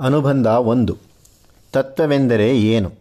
[0.00, 0.96] ಅನುಬಂಧ ಒಂದು.
[1.72, 2.92] ತತ್ವವೆಂದರೆ ಏನು?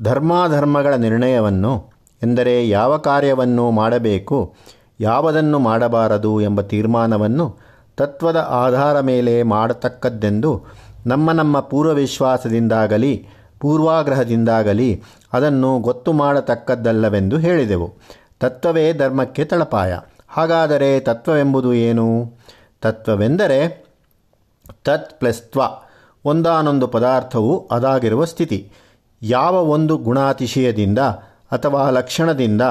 [0.00, 1.90] ಧರ್ಮಾಧರ್ಮಗಳ ನಿರ್ಣಯವನ್ನು,
[2.22, 4.54] ಎಂದರೆ ಯಾವ ಕಾರ್ಯವನ್ನು ಮಾಡಬೇಕು,
[5.00, 7.56] ಯಾವುದನ್ನು ಮಾಡಬಾರದು ಎಂಬ ತೀರ್ಮಾನವನ್ನು
[7.96, 10.64] ತತ್ವದ ಆಧಾರ ಮೇಲೆ ಮಾಡತಕ್ಕದ್ದೆಂದು
[11.06, 13.26] ನಮ್ಮ ನಮ್ಮ ಪೂರ್ವವಿಶ್ವಾಸದಿಂದಾಗಲಿ,
[13.60, 15.02] ಪೂರ್ವಾಗ್ರಹದಿಂದಾಗಲಿ
[15.32, 17.94] ಅದನ್ನು ಗೊತ್ತು ಮಾಡತಕ್ಕದ್ದಲ್ಲವೆಂದು ಹೇಳಿದೆವು.
[18.40, 19.98] ತತ್ವವೇ ಧರ್ಮಕ್ಕೆ ತಳಪಾಯ.
[20.28, 22.32] ಹಾಗಾದರೆ ತತ್ವವೆಂಬುದು ಏನು?
[22.82, 23.86] ತತ್ವವೆಂದರೆ
[24.84, 25.60] ತತ್ ಪ್ಲಸ್ ತ್ವ.
[26.26, 28.72] ಒಂದಾನೊಂದು ಪದಾರ್ಥವು ಅದಾಗಿರುವ ಸ್ಥಿತಿ.
[29.22, 30.98] ಯಾವ ಒಂದು ಗುಣಾತಿಶಯದಿಂದ
[31.52, 32.62] ಅಥವಾ ಲಕ್ಷಣದಿಂದ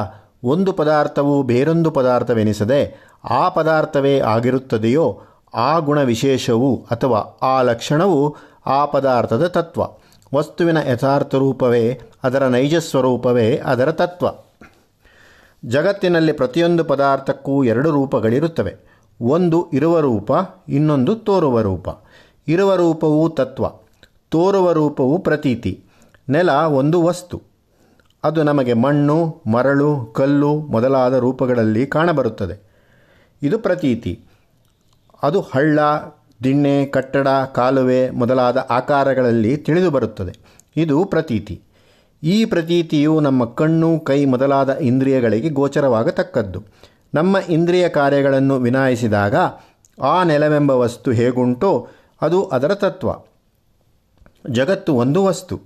[0.44, 5.22] ಒಂದು ಪದಾರ್ಥವು ಬೇರೊಂದು ಪದಾರ್ಥವೆನಿಸದೆ ಆ ಪದಾರ್ಥವೇ ಆಗಿರುತ್ತದೆಯೋ
[5.54, 9.82] ಆ ಗುಣ ವಿಶೇಷವು ಅಥವಾ ಆ ಲಕ್ಷಣವು ಆ ಪದಾರ್ಥದ ತತ್ವ.
[10.36, 14.28] ವಸ್ತುವಿನ ಯಥಾರ್ಥ ರೂಪವೇ ಅದರ ನೈಜ ಸ್ವರೂಪವೇ ಅದರ ತತ್ವ.
[15.66, 18.76] ಜಗತ್ತಿನಲ್ಲಿ ಪ್ರತಿಯೊಂದು ಪದಾರ್ಥಕ್ಕೂ ಎರಡು ರೂಪಗಳಿರುತ್ತವೆ.
[19.22, 20.32] ಒಂದು ಇರುವ ರೂಪ,
[20.70, 21.90] ಇನ್ನೊಂದು ತೋರುವ ರೂಪ.
[22.48, 23.66] ಇರುವ ರೂಪವು ತತ್ವ,
[24.30, 25.84] ತೋರುವ ರೂಪವು ಪ್ರತೀತಿ,
[26.30, 27.42] ನೆಲ ಒಂದು ವಸ್ತು.
[28.24, 32.66] ಅದು ನಮಗೆ ಮಣ್ಣು, ಮರಳು, ಕಲ್ಲು ಮೊದಲಾದ ರೂಪಗಳಲ್ಲಿ ಕಾಣಬರುತ್ತದೆ.
[33.44, 34.26] ಇದು ಪ್ರತೀತಿ.
[35.24, 35.80] ಅದು ಹಳ್ಳ,
[36.44, 40.64] ದಿಣ್ಣೆ, ಕಟ್ಟಡ, ಕಾಲುವೆ ಮೊದಲಾದ ಆಕಾರಗಳಲ್ಲಿ ತಿಳಿದು ಬರುತ್ತದೆ.
[40.78, 41.62] ಇದು ಪ್ರತೀತಿ.
[42.24, 46.64] ಈ ಪ್ರತೀತಿಯು ನಮ್ಮ ಕಣ್ಣು, ಕೈ ಮೊದಲಾದ ಇಂದ್ರಿಯಗಳಿಗೆ ಗೋಚರವಾಗತಕ್ಕದ್ದು.
[47.14, 49.36] ನಮ್ಮ ಇಂದ್ರಿಯ ಕಾರ್ಯಗಳನ್ನು ವಿನಾಯಿಸಿದಾಗ
[50.02, 51.88] ಆ ನೆಲವೆಂಬ ವಸ್ತು ಹೇಗುಂಟೋ
[52.22, 53.10] ಅದು ಅದರ ತತ್ವ.
[54.50, 55.60] ಜಗತ್ತು ಒಂದು ವಸ್ತು,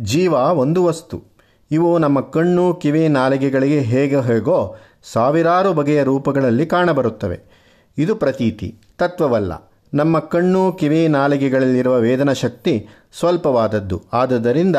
[0.00, 1.22] ಜೀವ ಒಂದು ವಸ್ತು.
[1.70, 7.40] ಇವು ನಮ್ಮ ಕಣ್ಣು, ಕಿವಿ, ನಾಲಿಗೆಗಳಿಗೆ ಹೇಗೆ ಹೇಗೋ ಸಾವಿರಾರು ಬಗೆಯ ರೂಪಗಳಲ್ಲಿ ಕಾಣಬರುತ್ತವೆ.
[7.98, 9.72] ಇದು ಪ್ರತೀತಿ, ತತ್ವವಲ್ಲ.
[9.94, 12.86] ನಮ್ಮ ಕಣ್ಣು, ಕಿವಿ, ನಾಲಿಗೆಗಳಲ್ಲಿರುವ ವೇದನ ಶಕ್ತಿ
[13.18, 14.02] ಸ್ವಲ್ಪವಾದದ್ದು.
[14.12, 14.76] ಆದುದರಿಂದ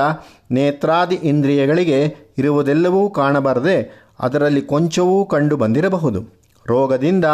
[0.52, 6.24] ನೇತ್ರಾದಿ ಇಂದ್ರಿಯಗಳಿಗೆ ಇರುವುದೆಲ್ಲವೂ ಕಾಣಬಾರದೆ ಅದರಲ್ಲಿ ಕೊಂಚವೂ ಕಂಡು ಬಂದಿರಬಹುದು
[6.68, 7.26] ರೋಗದಿಂದ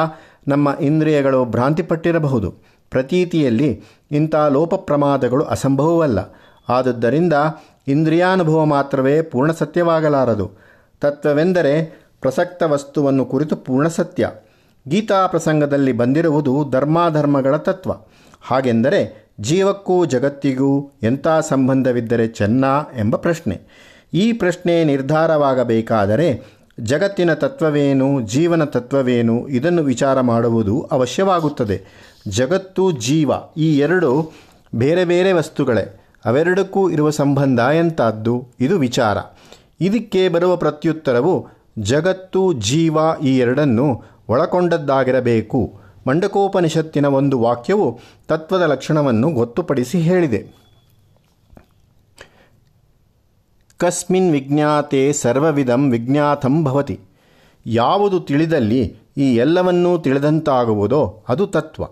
[0.48, 2.54] ನಮ್ಮ ಇಂದ್ರಿಯಗಳು ಭ್ರಾಂತಿಪಟ್ಟಿರಬಹುದು.
[2.94, 6.20] ಪ್ರತೀತಿಯಲ್ಲಿ ಇಂಥ ಲೋಪ ಪ್ರಮಾದಗಳು ಅಸಂಭವವಲ್ಲ.
[6.70, 7.34] ಆದುದರಿಂದ
[7.88, 10.52] ಇಂದ್ರಿಯಾನುಭವ ಮಾತ್ರವೇ ಪೂರ್ಣ ಸತ್ಯವಾಗಲಾರದು.
[11.02, 14.30] ತತ್ವವೆಂದರೆ ಪ್ರಸಕ್ತ ವಸ್ತುವನ್ನು ಕುರಿತು ಪೂರ್ಣ ಸತ್ಯ.
[14.88, 17.92] ಗೀತಾ ಪ್ರಸಂಗದಲ್ಲಿ ಬಂದಿರುವುದು ಧರ್ಮಾಧರ್ಮಗಳ ತತ್ವ.
[18.42, 22.66] ಹಾಗೆಂದರೆ ಜೀವಕ್ಕೂ ಜಗತ್ತಿಗೂ ಎಂಥ ಸಂಬಂಧವಿದ್ದರೆ ಚೆನ್ನ
[22.98, 23.62] ಎಂಬ ಪ್ರಶ್ನೆ.
[24.14, 26.44] ಈ ಪ್ರಶ್ನೆ ನಿರ್ಧಾರವಾಗಬೇಕಾದರೆ
[26.80, 31.82] ಜಗತ್ತಿನ ತತ್ವವೇನು, ಜೀವನ ತತ್ವವೇನು, ಇದನ್ನು ವಿಚಾರ ಮಾಡುವುದು ಅವಶ್ಯವಾಗುತ್ತದೆ.
[32.28, 34.32] ಜಗತ್ತು, ಜೀವ ಈ ಎರಡು
[34.76, 36.00] ಬೇರೆ ಬೇರೆ ವಸ್ತುಗಳೇ.
[36.26, 39.18] ಅವೆರಡಕ್ಕೂ ಇರುವ ಸಂಬಂಧ ಎಂಥದ್ದು ಇದು ವಿಚಾರ.
[39.82, 41.48] ಇದಕ್ಕೆ ಬರುವ ಪ್ರತ್ಯುತ್ತರವು
[41.80, 45.74] ಜಗತ್ತು, ಜೀವ ಈ ಎರಡನ್ನು ಒಳಕೊಂಡದ್ದಾಗಿರಬೇಕು
[46.08, 50.63] ಮಂಡಕೋಪನಿಷತ್ತಿನ ಒಂದು ವಾಕ್ಯವು ತತ್ವದ ಲಕ್ಷಣವನ್ನು ಗೊತ್ತುಪಡಿಸಿ ಹೇಳಿದೆ.
[53.84, 57.00] ಕಸ್ಮಿನ್ ವಿಜ್ಞಾತೆ ಸರ್ವವಿಧಂ ವಿಜ್ಞಾತಂ ಭವತಿ.
[57.66, 61.84] ಯಾವುದು ತಿಳಿದಲ್ಲಿ ಈ ಎಲ್ಲವನ್ನೂ ತಿಳಿದಂತಾಗುವುದೋ ಅದು ತತ್ವ.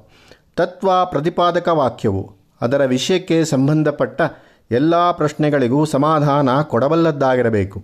[0.56, 2.32] ತತ್ವ ಪ್ರತಿಪಾದಕ ವಾಕ್ಯವು.
[2.62, 4.22] ಅದರ ವಿಷಯಕ್ಕೆ ಸಂಬಂಧಪಟ್ಟ
[4.72, 7.84] ಎಲ್ಲ ಪ್ರಶ್ನೆಗಳಿಗೂ ಸಮಾಧಾನ ಕೊಡಬಲ್ಲದ್ದಾಗಿರಬೇಕು.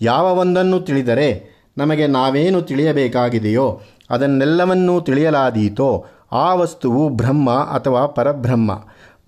[0.00, 8.70] ಯಾವ ಒಂದನ್ನು ತಿಳಿದರೆ ನಮಗೆ ನಾವೇನು ತಿಳಿಯಬೇಕಾಗಿದೆಯೋ ಅದನ್ನೆಲ್ಲವನ್ನೂ ತಿಳಿಯಲಾದೀತೋ ಆ ವಸ್ತುವು ಬ್ರಹ್ಮ ಅಥವಾ ಪರಬ್ರಹ್ಮ.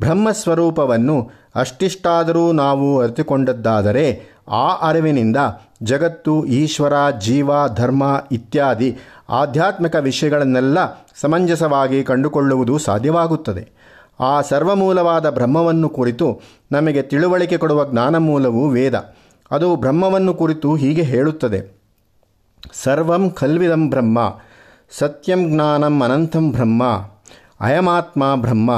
[0.01, 5.37] ಬ್ರಹ್ಮಸ್ವರೂಪವನ್ನು ಅಷ್ಟಿಷ್ಟಾದರೂ ನಾವು ಅರಿತುಕೊಂಡದ್ದಾದರೆ ಆ ಅರಿವಿನಿಂದ
[5.83, 8.99] ಜಗತ್ತು, ಈಶ್ವರ, ಜೀವ, ಧರ್ಮ ಇತ್ಯಾದಿ
[9.29, 10.79] ಆಧ್ಯಾತ್ಮಿಕ ವಿಷಯಗಳನ್ನೆಲ್ಲ
[11.21, 13.69] ಸಮಂಜಸವಾಗಿ ಕಂಡುಕೊಳ್ಳುವುದು ಸಾಧ್ಯವಾಗುತ್ತದೆ.
[14.21, 16.41] ಆ ಸರ್ವಮೂಲವಾದ ಬ್ರಹ್ಮವನ್ನು ಕುರಿತು
[16.73, 19.15] ನಮಗೆ ತಿಳುವಳಿಕೆ ಕೊಡುವ ಜ್ಞಾನಮೂಲವು ವೇದ.
[19.51, 21.81] ಅದು ಬ್ರಹ್ಮವನ್ನು ಕುರಿತು ಹೀಗೆ ಹೇಳುತ್ತದೆ.
[22.73, 24.19] ಸರ್ವಂ ಖಲ್ವಿದಂ ಬ್ರಹ್ಮ,
[24.99, 26.83] ಸತ್ಯಂ ಜ್ಞಾನಂ ಅನಂತಂ ಬ್ರಹ್ಮ,
[27.61, 28.71] ಅಯಮಾತ್ಮ ಬ್ರಹ್ಮ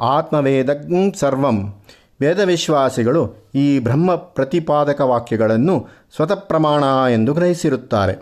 [0.00, 1.74] ಆತ್ಮವೇದಂ ಸರ್ವಂ.
[2.20, 5.86] ವೇದವಿಶ್ವಾಸಿಗಳು ಈ ಬ್ರಹ್ಮ ಪ್ರತಿಪಾದಕ ವಾಕ್ಯಗಳನ್ನು
[6.16, 8.14] ಸ್ವತಃ ಪ್ರಮಾಣ ಎಂದು ಗ್ರಹಿಸಿರುತ್ತಾರೆ.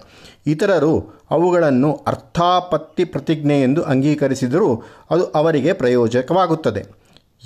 [0.47, 6.87] ಇತರರು ಅವುಗಳನ್ನು ಅರ್ಥಾಪತ್ತಿ ಪ್ರತಿಜ್ಞೆ ಎಂದು ಅಂಗೀಕರಿಸಿದರೂ ಅದು ಅವರಿಗೆ ಪ್ರಯೋಜಕವಾಗುತ್ತದೆ.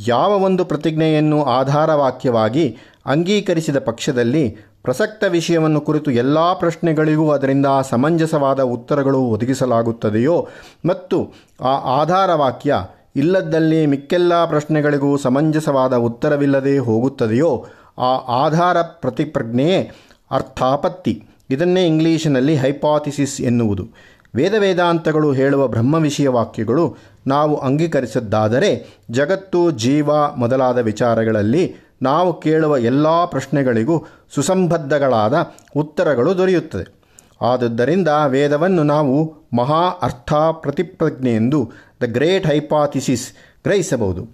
[0.08, 10.48] ಯಾವ ಒಂದು ಪ್ರತಿಜ್ಞೆಯನ್ನು ಆಧಾರವಾಕ್ಯವಾಗಿ ಅಂಗೀಕರಿಸಿದ ಪಕ್ಷದಲ್ಲಿ ಪ್ರಸಕ್ತ ವಿಷಯವನ್ನು ಕುರಿತು ಎಲ್ಲ ಪ್ರಶ್ನೆಗಳಿಗೂ ಅದರಿಂದ ಸಮಂಜಸವಾದ ಉತ್ತರಗಳು ಒದಗಿಸಲಾಗುತ್ತದೆಯೋ
[10.88, 12.74] ಮತ್ತು ಆ ಆಧಾರವಾಕ್ಯ
[13.16, 17.66] ಇಲ್ಲದ್ದಲ್ಲಿ ಮಿಕ್ಕೆಲ್ಲ ಪ್ರಶ್ನೆಗಳಿಗೂ ಸಮಂಜಸವಾದ ಉತ್ತರವಿಲ್ಲದೆ ಹೋಗುತ್ತದೆಯೋ
[17.98, 19.90] ಆ ಆಧಾರ ಪ್ರತಿಪ್ರಜ್ಞೆಯೇ
[20.30, 21.24] ಅರ್ಥಾಪತ್ತಿ.
[21.50, 23.88] ಇದನ್ನೇ ಇಂಗ್ಲೀಷಿನಲ್ಲಿ ಹೈಪಾಥಿಸಿಸ್ ಎನ್ನುವುದು.
[24.34, 26.96] ವೇದ ವೇದಾಂತಗಳು ಹೇಳುವ ಬ್ರಹ್ಮ ವಿಷಯ ವಾಕ್ಯಗಳು
[27.26, 35.34] ನಾವು ಅಂಗೀಕರಿಸದ್ದಾದರೆ ಜಗತ್ತು, ಜೀವ ಮೊದಲಾದ ವಿಚಾರಗಳಲ್ಲಿ ನಾವು ಕೇಳುವ ಎಲ್ಲ ಪ್ರಶ್ನೆಗಳಿಗೂ ಸುಸಂಬದ್ಧಗಳಾದ
[35.76, 36.99] ಉತ್ತರಗಳು ದೊರೆಯುತ್ತದೆ.
[37.42, 41.72] ಆದುದರಿಂದ ವೇದವನ್ನು ನಾವು ಮಹಾ ಅರ್ಥ ಪ್ರತಿಪ್ರಜ್ಞೆ ಎಂದು
[42.02, 43.32] ದ ಗ್ರೇಟ್ ಹೈಪಾಥಿಸಿಸ್
[43.62, 44.28] ಗ್ರಹಿಸಬಹುದು.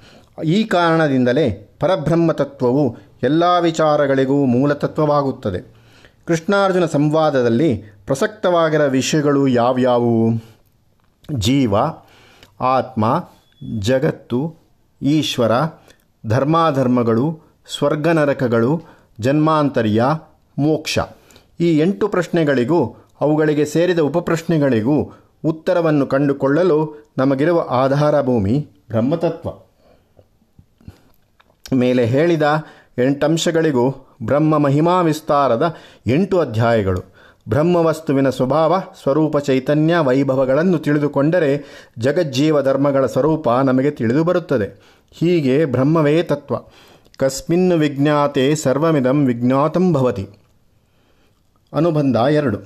[0.45, 5.77] ಈ ಕಾರಣದಿಂದಲೇ ಪರಬ್ರಹ್ಮ ತತ್ವವು ಎಲ್ಲ ವಿಚಾರಗಳಿಗೂ ಮೂಲತತ್ವವಾಗುತ್ತದೆ.
[6.27, 10.31] ಕೃಷ್ಣಾರ್ಜುನ ಸಂವಾದದಲ್ಲಿ ಪ್ರಸಕ್ತವಾಗಿರೋ ವಿಷಯಗಳು ಯಾವ್ಯಾವು?
[11.35, 11.75] ಜೀವ,
[12.61, 13.29] ಆತ್ಮ,
[13.79, 14.55] ಜಗತ್ತು,
[15.03, 15.53] ಈಶ್ವರ,
[16.27, 17.41] ಧರ್ಮಾಧರ್ಮಗಳು
[17.79, 18.83] ಸ್ವರ್ಗ ನರಕಗಳು
[19.21, 20.05] ಜನ್ಮಾಂತರ್ಯ,
[20.59, 20.99] ಮೋಕ್ಷ.
[21.61, 25.13] ಈ ಎಂಟು ಪ್ರಶ್ನೆಗಳಿಗೂ, ಅವುಗಳಿಗೆ ಸೇರಿದ ಉಪಪ್ರಶ್ನೆಗಳಿಗೂ
[25.45, 29.49] ಉತ್ತರವನ್ನು ಕಂಡುಕೊಳ್ಳಲು ನಮಗಿರುವ ಆಧಾರ ಭೂಮಿ ಬ್ರಹ್ಮತತ್ವ.
[31.75, 32.43] ಮೇಲೆ ಹೇಳಿದ
[32.99, 35.77] ಎಂಟಂಶಗಳಿಗೂ ಬ್ರಹ್ಮ ಮಹಿಮಾ ವಿಸ್ತಾರದ
[36.07, 37.01] ಎಂಟು ಅಧ್ಯಾಯಗಳು.
[37.49, 41.65] ಬ್ರಹ್ಮವಸ್ತುವಿನ ಸ್ವಭಾವ, ಸ್ವರೂಪ ಚೈತನ್ಯ, ವೈಭವಗಳನ್ನು ತಿಳಿದುಕೊಂಡರೆ
[41.99, 44.99] ಜಗಜ್ಜೀವ ಧರ್ಮಗಳ ಸ್ವರೂಪ ನಮಗೆ ತಿಳಿದು ಬರುತ್ತದೆ.
[45.13, 46.55] ಹೀಗೆ ಬ್ರಹ್ಮವೇ ತತ್ವ.
[47.17, 50.29] ಕಸ್ಮಿನ್ ವಿಜ್ಞಾತೆ ಸರ್ವಮಿದಂ ವಿಜ್ಞಾತಂ ಭವತಿ.
[51.77, 52.59] ಅನುಬಂಧ ಎರಡು.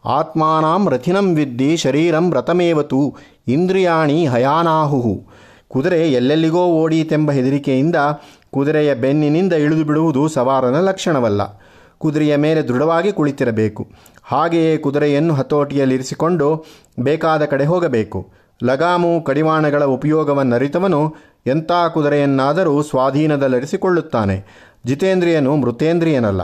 [0.06, 3.16] ಆತ್ಮಾನಾಂ ರಥಿನಂ ವಿದ್ಧಿ ಶರೀರಂ ರಥಮೇವತು
[3.48, 5.24] ಇಂದ್ರಿಯಾಣಿ ಹಯಾನಾಹುಹು.
[5.68, 7.96] ಕುದುರೆ ಎಲ್ಲೆಲ್ಲಿಗೋ ಓಡೀತೆಂಬ ಹೆದರಿಕೆಯಿಂದ
[8.54, 11.42] ಕುದುರೆಯ ಬೆನ್ನಿನಿಂದ ಇಳಿದು ಬಿಡುವುದು ಸವಾರನ ಲಕ್ಷಣವಲ್ಲ.
[11.98, 13.88] ಕುದುರೆಯ ಮೇಲೆ ದೃಢವಾಗಿ ಕುಳಿತಿರಬೇಕು.
[14.24, 16.66] ಹಾಗೆಯೇ ಕುದುರೆಯನ್ನು ಹತೋಟಿಯಲ್ಲಿರಿಸಿಕೊಂಡು
[17.00, 18.32] ಬೇಕಾದ ಕಡೆ ಹೋಗಬೇಕು.
[18.64, 21.16] ಲಗಾಮು ಕಡಿವಾಣಗಳ ಉಪಯೋಗವನ್ನರಿತವನು
[21.48, 24.70] ಎಂಥ ಕುದುರೆಯನ್ನಾದರೂ ಸ್ವಾಧೀನದಲ್ಲಿರಿಸಿಕೊಳ್ಳುತ್ತಾನೆ.
[24.86, 26.42] ಜಿತೇಂದ್ರಿಯನು ಮೃತೇಂದ್ರಿಯನಲ್ಲ.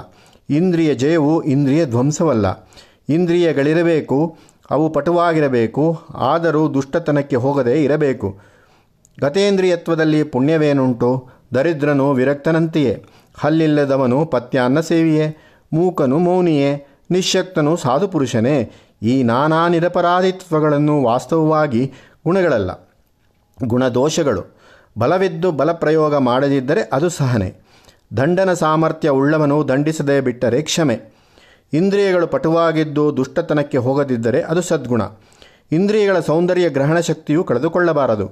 [0.49, 2.69] ಇಂದ್ರಿಯ ಜಯವು ಇಂದ್ರಿಯ ಧ್ವಂಸವಲ್ಲ.
[3.09, 4.37] ಇಂದ್ರಿಯಗಳಿರಬೇಕು,
[4.71, 8.39] ಅವು ಪಟುವಾಗಿರಬೇಕು, ಆದರೂ ದುಷ್ಟತನಕ್ಕೆ ಹೋಗದೆ ಇರಬೇಕು.
[9.21, 11.38] ಗತೇಂದ್ರಿಯತ್ವದಲ್ಲಿ ಪುಣ್ಯವೇನುಂಟು?
[11.53, 13.05] ದರಿದ್ರನು ವಿರಕ್ತನಂತೆಯೇ,
[13.37, 15.37] ಹಲ್ಲಿಲ್ಲದವನು ಪತ್ಯಾನ್ನ ಸೇವಿಯೇ,
[15.73, 21.93] ಮೂಕನು ಮೌನಿಯೇ ನಿಶಕ್ತನು ಸಾಧುಪುರುಷನೇ, ಈ ನಾನಾ ನಿರಪರಾಧಿತ್ವಗಳನ್ನು ವಾಸ್ತವವಾಗಿ
[22.25, 22.71] ಗುಣಗಳಲ್ಲ,
[23.65, 24.43] ಗುಣದೋಷಗಳು.
[24.97, 27.49] ಬಲವಿದ್ದು ಬಲಪ್ರಯೋಗ ಮಾಡದಿದ್ದರೆ ಅದು ಸಹನೆ.
[28.17, 30.99] ದಂಡನ ಸಾಮರ್ಥ್ಯ ಉಳ್ಳವನು ದಂಡಿಸದೆ ಬಿಟ್ಟರೆ ಕ್ಷಮೆ.
[31.73, 35.01] ಇಂದ್ರಿಯಗಳು ಪಟುವಾಗಿದ್ದು ದುಷ್ಟತನಕ್ಕೆ ಹೋಗದಿದ್ದರೆ ಅದು ಸದ್ಗುಣ.
[35.71, 38.27] ಇಂದ್ರಿಯಗಳ ಸೌಂದರ್ಯ ಗ್ರಹಣ ಶಕ್ತಿಯು ಕಳೆದುಕೊಳ್ಳಬಾರದು.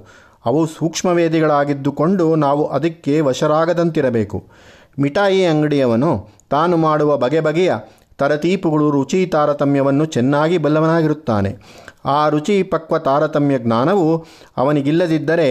[0.48, 4.38] ಅವು ಸೂಕ್ಷ್ಮವೇದಿಗಳಾಗಿದ್ದುಕೊಂಡು ನಾವು ಅದಕ್ಕೆ ವಶರಾಗದಂತಿರಬೇಕು.
[4.98, 6.10] ಮಿಠಾಯಿ ಅಂಗಡಿಯವನು
[6.50, 7.72] ತಾನು ಮಾಡುವ ಬಗೆ ಬಗೆಯ
[8.18, 11.50] ತರತೀಪುಗಳು ರುಚಿ ತಾರತಮ್ಯವನ್ನು ಚೆನ್ನಾಗಿ ಬಲ್ಲವನಾಗಿರುತ್ತಾನೆ.
[12.04, 14.24] ಆ ರುಚಿ ಪಕ್ವ ತಾರತಮ್ಯ ಜ್ಞಾನವು
[14.56, 15.48] ಅವನಿಗಿಲ್ಲದಿದ್ದರೆ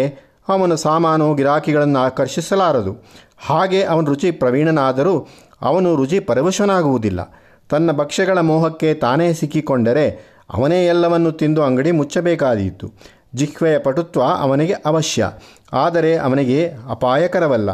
[0.50, 2.94] ಅವನ ಸಾಮಾನು ಗಿರಾಕಿಗಳನ್ನು ಆಕರ್ಷಿಸಲಾರದು.
[3.38, 5.16] ಹಾಗೆ ಅವನು ರುಚಿ ಪ್ರವೀಣನಾದರೂ
[5.62, 7.22] ಅವನು ರುಚಿ ಪರವಶನಾಗುವುದಿಲ್ಲ.
[7.70, 10.08] ತನ್ನ ಭಕ್ಷ್ಯಗಳ ಮೋಹಕ್ಕೆ ತಾನೇ ಸಿಕ್ಕಿಕೊಂಡರೆ
[10.54, 12.88] ಅವನೇ ಎಲ್ಲವನ್ನು ತಿಂದು ಅಂಗಡಿ ಮುಚ್ಚಬೇಕಾದೀತು.
[13.36, 15.32] ಜಿಹ್ವೆಯ ಪಟುತ್ವ ಅವನಿಗೆ ಅವಶ್ಯ.
[15.74, 17.70] ಆದರೆ ಅವನಿಗೆ ಅಪಾಯಕರವಲ್ಲ.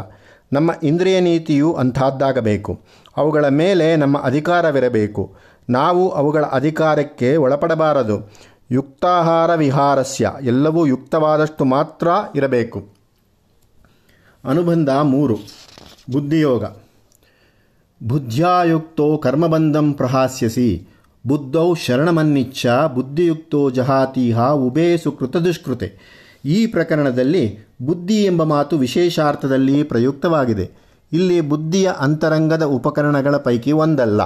[0.52, 2.80] ನಮ್ಮ ಇಂದ್ರಿಯ ನೀತಿಯು ಅಂಥದ್ದಾಗಬೇಕು.
[3.16, 5.34] ಅವುಗಳ ಮೇಲೆ ನಮ್ಮ ಅಧಿಕಾರವಿರಬೇಕು.
[5.70, 8.32] ನಾವು ಅವುಗಳ ಅಧಿಕಾರಕ್ಕೆ ಒಳಪಡಬಾರದು.
[8.70, 12.88] ಯುಕ್ತಾಹಾರ ವಿಹಾರಸ್ಯ ಎಲ್ಲವೂ ಯುಕ್ತವಾದಷ್ಟು ಮಾತ್ರ ಇರಬೇಕು.
[14.44, 15.38] ಅನುಬಂಧ ಮೂರು.
[16.12, 16.64] ಬುದ್ಧಿಯೋಗ.
[18.08, 20.88] ಬುದ್ಧ್ಯಾಯುಕ್ತೋ ಕರ್ಮಬಂಧಂ ಪ್ರಹಾಸ್ಯಸಿ.
[21.26, 26.14] ಬುದ್ಧೌ ಶರಣಮನ್ನಿಚ್ಚ ಬುದ್ಧಿಯುಕ್ತೋ ಜಹಾತೀಹ ಉಭೇ ಸುಕೃತ ದುಷ್ಕೃತೆ
[26.44, 30.70] ಈ ಪ್ರಕರಣದಲ್ಲಿ ಬುದ್ಧಿ ಎಂಬ ಮಾತು ವಿಶೇಷಾರ್ಥದಲ್ಲಿ ಪ್ರಯುಕ್ತವಾಗಿದೆ.
[31.12, 34.22] ಇಲ್ಲಿ ಬುದ್ಧಿಯ ಅಂತರಂಗದ ಉಪಕರಣಗಳ ಪೈಕಿ ಒಂದಲ್ಲ.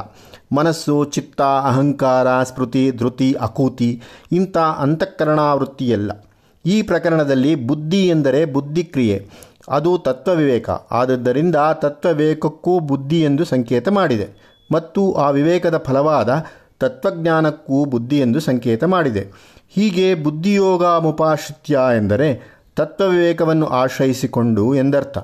[0.52, 4.02] ಮನಸ್ಸು, ಚಿತ್ತ, ಅಹಂಕಾರ, ಸ್ಮೃತಿ, ಧೃತಿ, ಅಕೂತಿ
[4.32, 6.26] ಇಂಥ ಅಂತಃಕರಣಾವೃತ್ತಿಯಲ್ಲ.
[6.66, 9.26] ಈ ಪ್ರಕರಣದಲ್ಲಿ ಬುದ್ಧಿ ಎಂದರೆ ಬುದ್ಧಿಕ್ರಿಯೆ.
[9.68, 10.70] ಅದು ತತ್ವವಿವೇಕ.
[10.70, 14.58] ಆದದ್ದರಿಂದ ತತ್ವವಿವೇಕಕ್ಕೂ ಬುದ್ಧಿ ಎಂದು ಸಂಕೇತ ಮಾಡಿದೆ.
[14.72, 16.44] ಮತ್ತು ಆ ವಿವೇಕದ ಫಲವಾದ
[16.80, 19.26] ತತ್ವಜ್ಞಾನಕ್ಕೂ ಬುದ್ಧಿ ಎಂದು ಸಂಕೇತ ಮಾಡಿದೆ.
[19.68, 25.18] ಹೀಗೆ ಬುದ್ಧಿಯೋಗ ಮುಪಾಶ್ರಿತ್ಯ ಎಂದರೆ ತತ್ವವಿವೇಕವನ್ನು ಆಶ್ರಯಿಸಿಕೊಂಡು ಎಂದರ್ಥ.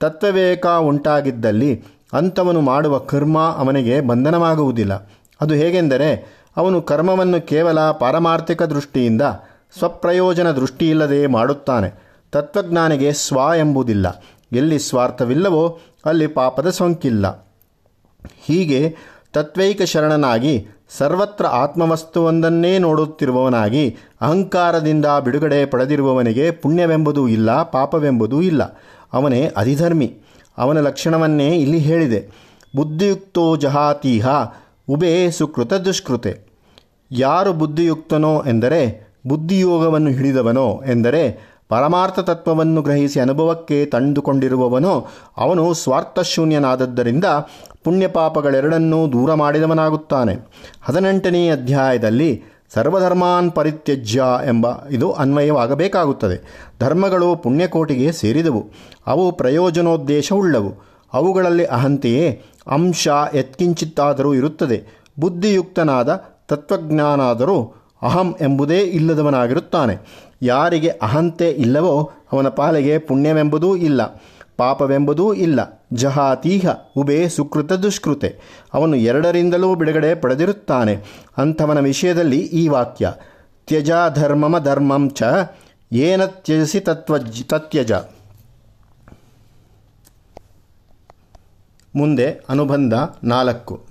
[0.00, 5.10] ತತ್ವವಿವೇಕ ಉಂಟಾಗಿದ್ದಲ್ಲಿ ಅಂಥವನು ಮಾಡುವ ಕರ್ಮ ಅವನಿಗೆ ಬಂಧನವಾಗುವುದಿಲ್ಲ.
[5.40, 9.22] ಅದು ಹೇಗೆಂದರೆ ಅವನು ಕರ್ಮವನ್ನು ಕೇವಲ ಪಾರಮಾರ್ಥಿಕ ದೃಷ್ಟಿಯಿಂದ
[9.78, 12.02] ಸ್ವಪ್ರಯೋಜನ ದೃಷ್ಟಿಯಿಲ್ಲದೆ ಮಾಡುತ್ತಾನೆ.
[12.32, 14.24] ತತ್ವಜ್ಞಾನಿಗೆ ಸ್ವ ಎಂಬುದಿಲ್ಲ.
[14.52, 17.46] ಎಲ್ಲಿ ಸ್ವಾರ್ಥವಿಲ್ಲವೋ ಅಲ್ಲಿ ಪಾಪದ ಸೋಂಕಿಲ್ಲ.
[18.44, 18.96] ಹೀಗೆ
[19.32, 20.66] ತತ್ವೈಕ ಶರಣನಾಗಿ
[20.98, 28.80] ಸರ್ವತ್ರ ಆತ್ಮವಸ್ತುವೊಂದನ್ನೇ ನೋಡುತ್ತಿರುವವನಾಗಿ ಅಹಂಕಾರದಿಂದ ಬಿಡುಗಡೆ ಪಡೆದಿರುವವನಿಗೆ ಪುಣ್ಯವೆಂಬುದೂ ಇಲ್ಲ, ಪಾಪವೆಂಬುದೂ ಇಲ್ಲ.
[29.12, 30.18] ಅವನೇ ಅಧಿಧರ್ಮಿ.
[30.58, 32.28] ಅವನ ಲಕ್ಷಣವನ್ನೇ ಇಲ್ಲಿ ಹೇಳಿದೆ.
[32.76, 34.26] ಬುದ್ಧಿಯುಕ್ತೋ ಜಹಾತೀಹ
[34.88, 36.40] ಉಬೇ ಸುಕೃತ ದುಷ್ಕೃತೆ.
[37.12, 45.06] ಯಾರು ಬುದ್ಧಿಯುಕ್ತನೋ ಎಂದರೆ, ಬುದ್ಧಿಯೋಗವನ್ನು ಹಿಡಿದವನೋ ಎಂದರೆ ಪರಮಾರ್ಥ ತತ್ವವನ್ನು ಗ್ರಹಿಸಿ ಅನುಭವಕ್ಕೆ ತಂದುಕೊಂಡಿರುವವನು,
[45.36, 47.24] ಅವನು ಸ್ವಾರ್ಥಶೂನ್ಯನಾದದ್ದರಿಂದ
[47.84, 50.48] ಪುಣ್ಯಪಾಪಗಳೆರಡನ್ನೂ ದೂರ ಮಾಡಿದವನಾಗುತ್ತಾನೆ.
[50.82, 52.42] ಹದಿನೆಂಟನೇ ಅಧ್ಯಾಯದಲ್ಲಿ
[52.74, 56.68] ಸರ್ವಧರ್ಮಾನ್ ಪರಿತ್ಯಜ್ಯ ಎಂಬ ಇದು ಅನ್ವಯವಾಗಬೇಕಾಗುತ್ತದೆ.
[56.80, 58.70] ಧರ್ಮಗಳು ಪುಣ್ಯಕೋಟಿಗೆ ಸೇರಿದವು.
[59.06, 60.86] ಅವು ಪ್ರಯೋಜನೋದ್ದೇಶವುಳ್ಳವು.
[61.12, 65.02] ಅವುಗಳಲ್ಲಿ ಅಹಂತೆಯೇ ಅಂಶ ಎತ್ಕಿಂಚಿತ್ತಾದರೂ ಇರುತ್ತದೆ.
[65.20, 67.74] ಬುದ್ಧಿಯುಕ್ತನಾದ ತತ್ವಜ್ಞಾನಾದರೂ
[68.06, 69.96] ಅಹಂ ಎಂಬುದೇ ಇಲ್ಲದವನಾಗಿರುತ್ತಾನೆ.
[70.42, 74.02] ಯಾರಿಗೆ ಅಹಂತೆ ಇಲ್ಲವೋ ಅವನ ಪಾಲಿಗೆ ಪುಣ್ಯವೆಂಬುದೂ ಇಲ್ಲ,
[74.56, 75.60] ಪಾಪವೆಂಬುದೂ ಇಲ್ಲ.
[75.92, 78.36] ಜಹಾತೀಹ ಉಬೇ ಸುಕೃತ ದುಷ್ಕೃತೆ.
[78.74, 80.94] ಅವನು ಎರಡರಿಂದಲೂ ಬಿಡುಗಡೆ ಪಡೆದಿರುತ್ತಾನೆ.
[81.38, 83.12] ಅಂಥವನ ವಿಷಯದಲ್ಲಿ ಈ ವಾಕ್ಯ,
[83.66, 85.22] ತ್ಯಜ ಧರ್ಮಮ ಧರ್ಮಂ ಚ,
[85.92, 87.92] ಏನ ತ್ಯಜಿಸಿ ತತ್ವ ತತ್ಯಜ.
[91.94, 92.94] ಮುಂದೆ ಅನುಬಂಧ
[93.24, 93.85] ನಾಲ್ಕು.